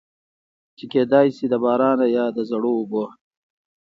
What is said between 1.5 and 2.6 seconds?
بارانۀ يا د